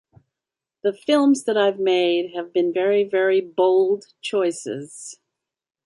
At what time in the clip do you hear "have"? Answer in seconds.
2.33-2.51